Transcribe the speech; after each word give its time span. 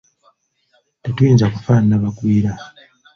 Tetuyinza 1.03 1.45
kufaanana 1.53 1.95
bagwira. 2.03 2.51